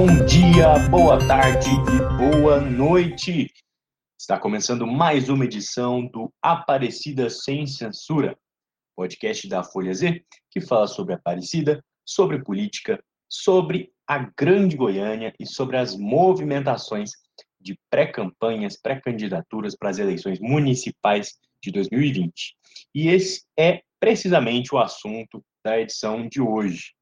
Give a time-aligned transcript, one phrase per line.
[0.00, 3.52] bom dia, boa tarde e boa noite.
[4.18, 8.34] Está começando mais uma edição do Aparecida Sem Censura,
[8.96, 12.98] podcast da Folha Z, que fala sobre Aparecida, sobre política,
[13.28, 17.10] sobre a Grande Goiânia e sobre as movimentações
[17.60, 22.56] de pré-campanhas, pré-candidaturas para as eleições municipais de 2020.
[22.94, 26.94] E esse é precisamente o assunto da edição de hoje.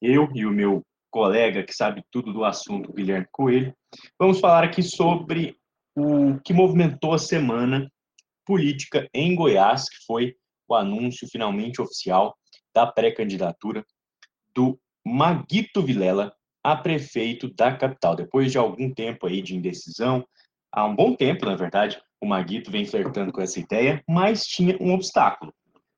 [0.00, 0.82] Eu e o meu
[1.16, 3.74] colega que sabe tudo do assunto, Guilherme Coelho,
[4.18, 5.56] vamos falar aqui sobre
[5.96, 7.90] o que movimentou a semana
[8.44, 10.36] política em Goiás, que foi
[10.68, 12.36] o anúncio finalmente oficial
[12.74, 13.82] da pré-candidatura
[14.54, 18.14] do Maguito Vilela a prefeito da capital.
[18.14, 20.22] Depois de algum tempo aí de indecisão,
[20.70, 24.76] há um bom tempo, na verdade, o Maguito vem flertando com essa ideia, mas tinha
[24.82, 25.50] um obstáculo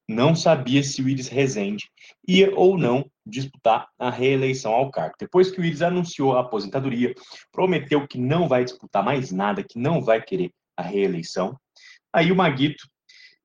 [0.08, 1.90] não sabia se o Iris Rezende
[2.26, 5.14] ia ou não disputar a reeleição ao cargo.
[5.20, 7.14] Depois que o Iris anunciou a aposentadoria,
[7.52, 11.58] prometeu que não vai disputar mais nada, que não vai querer a reeleição.
[12.12, 12.88] Aí o Maguito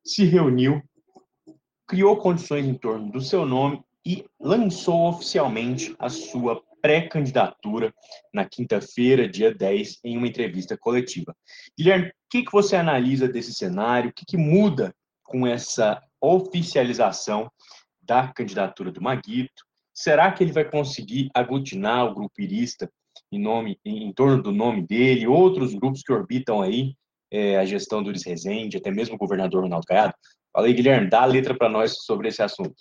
[0.05, 0.81] se reuniu,
[1.85, 7.93] criou condições em torno do seu nome e lançou oficialmente a sua pré-candidatura
[8.33, 11.35] na quinta-feira, dia 10, em uma entrevista coletiva.
[11.77, 14.09] Guilherme, o que, que você analisa desse cenário?
[14.09, 14.93] O que, que muda
[15.23, 17.51] com essa oficialização
[18.01, 19.63] da candidatura do Maguito?
[19.93, 22.89] Será que ele vai conseguir aglutinar o grupo irista
[23.31, 26.95] em, nome, em, em torno do nome dele, outros grupos que orbitam aí
[27.31, 30.13] é, a gestão do Uris Rezende, até mesmo o governador Ronaldo Caiado?
[30.51, 32.75] Fala aí, Guilherme, dá a letra para nós sobre esse assunto.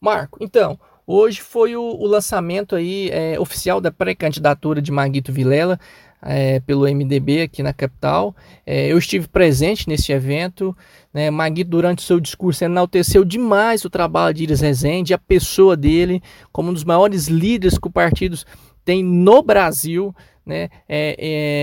[0.00, 5.78] Marco, então, hoje foi o, o lançamento aí é, oficial da pré-candidatura de Maguito Vilela
[6.22, 8.34] é, pelo MDB aqui na capital.
[8.66, 10.76] É, eu estive presente nesse evento.
[11.12, 16.22] Né, Maguito, durante seu discurso, enalteceu demais o trabalho de Iris Rezende, a pessoa dele,
[16.52, 18.36] como um dos maiores líderes que o partido
[18.84, 20.14] tem no Brasil.
[20.44, 21.16] Né, é,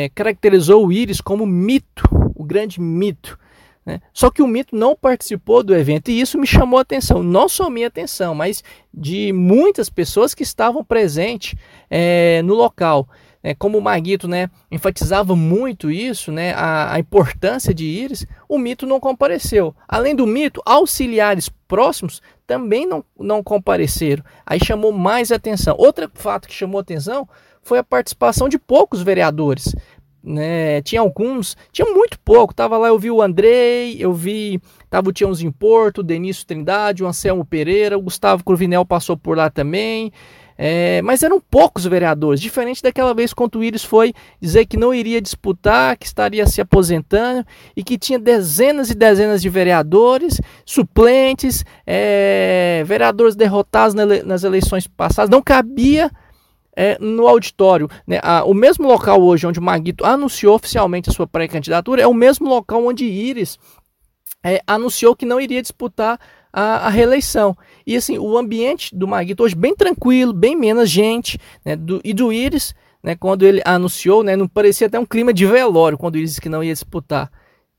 [0.06, 2.04] é caracterizou o Iris como mito,
[2.36, 3.38] o grande mito.
[3.86, 4.00] Né?
[4.12, 7.48] Só que o mito não participou do evento e isso me chamou a atenção, não
[7.48, 11.56] só minha atenção, mas de muitas pessoas que estavam presentes
[11.90, 13.08] é, no local
[13.46, 18.58] é, como o Maguito né, enfatizava muito isso, né, a, a, importância de Íris, o
[18.58, 19.76] mito não compareceu.
[19.88, 24.24] Além do mito, auxiliares próximos também não, não compareceram.
[24.44, 25.76] Aí chamou mais atenção.
[25.78, 27.30] Outro fato que chamou atenção
[27.62, 29.76] foi a participação de poucos vereadores.
[30.24, 32.52] Né, tinha alguns, tinha muito pouco.
[32.52, 37.04] Tava lá, eu vi o Andrei, eu vi, tava o Tiãozinho Porto, o Denício Trindade,
[37.04, 40.12] o Anselmo Pereira, o Gustavo Cruvinel passou por lá também.
[40.58, 44.94] É, mas eram poucos vereadores, diferente daquela vez quando o Íris foi dizer que não
[44.94, 47.46] iria disputar, que estaria se aposentando
[47.76, 55.30] e que tinha dezenas e dezenas de vereadores, suplentes, é, vereadores derrotados nas eleições passadas.
[55.30, 56.10] Não cabia
[56.76, 57.90] é, no auditório.
[58.08, 58.20] Né?
[58.46, 62.48] o mesmo local hoje onde o Maguito anunciou oficialmente a sua pré-candidatura é o mesmo
[62.48, 63.58] local onde Íris
[64.46, 66.20] é, anunciou que não iria disputar
[66.56, 67.56] a, a, reeleição.
[67.86, 72.14] E assim, o ambiente do Maguito hoje bem tranquilo, bem menos gente, né, do, e
[72.14, 72.74] do Íris,
[73.04, 76.40] né, quando ele anunciou, né, não parecia até um clima de velório quando ele disse
[76.40, 77.30] que não ia disputar.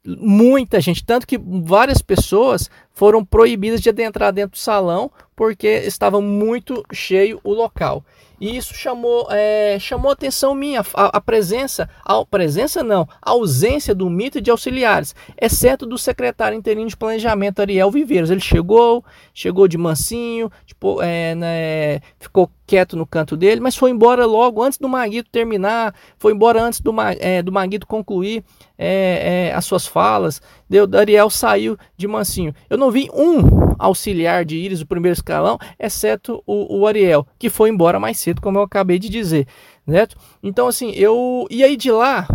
[0.05, 6.19] Muita gente, tanto que várias pessoas foram proibidas de adentrar dentro do salão porque estava
[6.19, 8.03] muito cheio o local.
[8.41, 13.95] E isso chamou, é, chamou atenção minha, a, a, presença, a presença não, a ausência
[13.95, 18.31] do mito de auxiliares, exceto do secretário interino de planejamento Ariel Viveiros.
[18.31, 23.91] Ele chegou, chegou de mansinho, tipo, é, né, ficou quieto no canto dele, mas foi
[23.91, 28.45] embora logo antes do Maguito terminar, foi embora antes do, é, do Maguito concluir
[28.77, 30.43] é, é, as suas falas.
[30.69, 32.55] Deu, Ariel saiu de mansinho.
[32.69, 37.49] Eu não vi um auxiliar de Íris, o primeiro escalão, exceto o, o Ariel, que
[37.49, 39.47] foi embora mais cedo, como eu acabei de dizer.
[39.89, 40.17] Certo?
[40.43, 41.47] Então, assim, eu.
[41.51, 42.27] E aí de lá,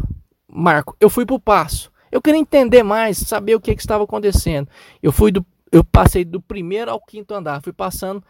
[0.47, 1.91] Marco, eu fui pro passo.
[2.12, 4.68] Eu queria entender mais, saber o que, que estava acontecendo.
[5.02, 5.46] Eu fui do.
[5.72, 8.24] Eu passei do primeiro ao quinto andar, fui passando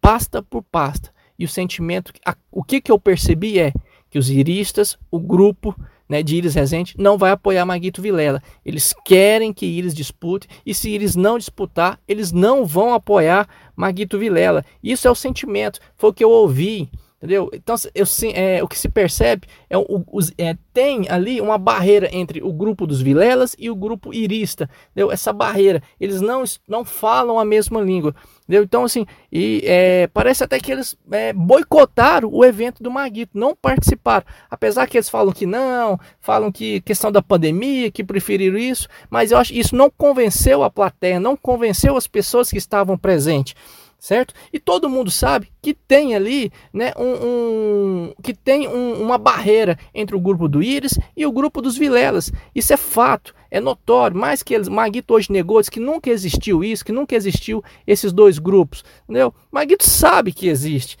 [0.00, 1.12] pasta por pasta.
[1.38, 3.72] E o sentimento, a, o que, que eu percebi é
[4.10, 5.74] que os iristas, o grupo,
[6.08, 8.42] né, de Iris Rezende não vai apoiar Maguito Vilela.
[8.64, 14.18] Eles querem que Iris dispute e se Iris não disputar, eles não vão apoiar Maguito
[14.18, 14.64] Vilela.
[14.82, 16.90] Isso é o sentimento, foi o que eu ouvi.
[17.18, 17.50] Entendeu?
[17.52, 20.04] Então, eu, é, o que se percebe é, o,
[20.38, 24.70] é, tem ali uma barreira entre o grupo dos Vilelas e o grupo Irista.
[24.92, 25.10] Entendeu?
[25.10, 25.82] Essa barreira.
[25.98, 28.14] Eles não, não falam a mesma língua.
[28.44, 28.62] Entendeu?
[28.62, 33.54] Então, assim, e, é, parece até que eles é, boicotaram o evento do Maguito, não
[33.54, 34.24] participaram.
[34.48, 39.32] Apesar que eles falam que não, falam que questão da pandemia, que preferiram isso, mas
[39.32, 43.56] eu acho que isso não convenceu a plateia, não convenceu as pessoas que estavam presentes.
[43.98, 44.32] Certo?
[44.52, 49.76] E todo mundo sabe que tem ali, né, um, um que tem um, uma barreira
[49.92, 52.30] entre o grupo do Íris e o grupo dos Vilelas.
[52.54, 54.16] Isso é fato, é notório.
[54.16, 58.38] Mais que eles, Maguito hoje negou, que nunca existiu isso, que nunca existiu esses dois
[58.38, 59.34] grupos, entendeu?
[59.50, 60.96] Maguito sabe que existe.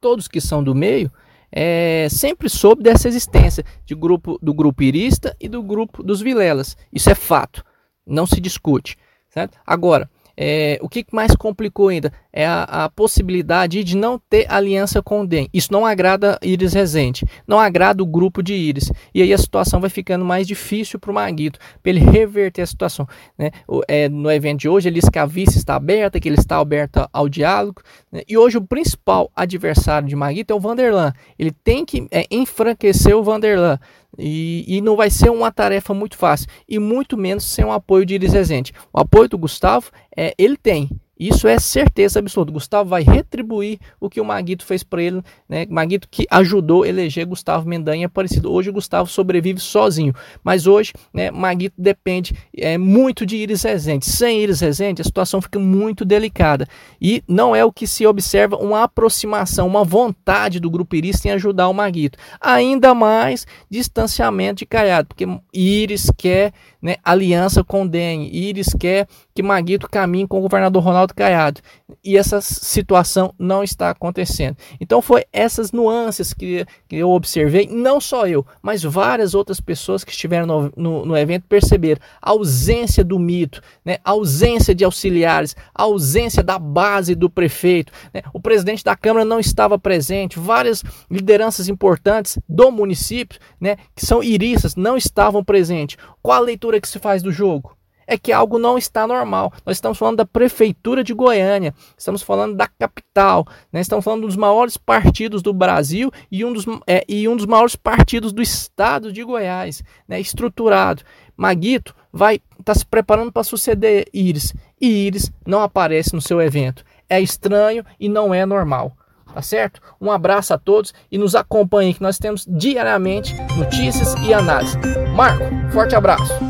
[0.00, 1.12] Todos que são do meio
[1.52, 6.76] é, sempre soube dessa existência de grupo do grupo irista e do grupo dos Vilelas.
[6.92, 7.64] Isso é fato,
[8.06, 8.96] não se discute.
[9.30, 9.58] Certo?
[9.66, 15.02] Agora, é, o que mais complicou ainda é a, a, possibilidade de não ter aliança
[15.02, 15.48] com o DEM.
[15.52, 18.92] Isso não agrada Iris Rezende, não agrada o grupo de Iris.
[19.12, 22.66] E aí a situação vai ficando mais difícil para o Maguito, para ele reverter a
[22.66, 23.08] situação.
[23.36, 23.50] Né?
[23.66, 26.38] O, é, no evento de hoje, ele diz que a vice está aberta, que ele
[26.38, 27.82] está aberto ao diálogo.
[28.12, 28.22] Né?
[28.28, 31.12] E hoje o principal adversário de Maguito é o Vanderlan.
[31.36, 33.80] Ele tem que é, enfranquecer o Vanderlan.
[34.18, 38.04] E, e, não vai ser uma tarefa muito fácil, e muito menos sem o apoio
[38.04, 38.72] de Iris Rezende.
[38.92, 42.52] O apoio do Gustavo, é, ele tem, isso é certeza absoluta.
[42.52, 45.66] Gustavo vai retribuir o que o Maguito fez para ele, né?
[45.68, 48.52] Maguito que ajudou a eleger Gustavo Mendanha Aparecido.
[48.52, 54.06] Hoje o Gustavo sobrevive sozinho, mas hoje, né, Maguito depende é, muito de Iris Rezende.
[54.06, 56.68] Sem Iris Rezende, a situação fica muito delicada.
[57.00, 61.30] E não é o que se observa uma aproximação, uma vontade do grupo Iris em
[61.30, 62.18] ajudar o Maguito.
[62.40, 68.28] Ainda mais distanciamento de Caiado, porque Iris quer né, aliança com o DEM.
[68.32, 71.60] Iris quer que Maguito caminhe com o governador Ronaldo Caiado.
[72.04, 74.56] E essa situação não está acontecendo.
[74.80, 80.04] Então foi essas nuances que, que eu observei, não só eu, mas várias outras pessoas
[80.04, 84.84] que estiveram no, no, no evento perceberam a ausência do mito, né, a ausência de
[84.84, 87.92] auxiliares, a ausência da base do prefeito.
[88.12, 94.04] Né, o presidente da Câmara não estava presente, várias lideranças importantes do município, né, que
[94.04, 95.96] são iristas, não estavam presentes.
[96.22, 97.76] Qual a leitura que se faz do jogo?
[98.06, 99.52] É que algo não está normal.
[99.66, 103.80] Nós estamos falando da prefeitura de Goiânia, estamos falando da capital, né?
[103.80, 107.76] estamos falando dos maiores partidos do Brasil e um dos, é, e um dos maiores
[107.76, 110.18] partidos do estado de Goiás, né?
[110.18, 111.02] estruturado.
[111.36, 116.40] Maguito vai estar tá se preparando para suceder Iris e Iris não aparece no seu
[116.40, 116.84] evento.
[117.10, 118.96] É estranho e não é normal
[119.32, 119.80] tá certo?
[120.00, 124.76] Um abraço a todos e nos acompanhem que nós temos diariamente notícias e análise.
[125.14, 126.47] Marco, forte abraço.